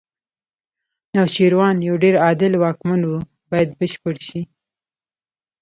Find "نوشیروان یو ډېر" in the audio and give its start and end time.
1.15-2.15